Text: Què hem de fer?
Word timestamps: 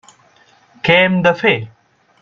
Què 0.87 0.97
hem 1.03 1.21
de 1.29 1.35
fer? 1.43 1.55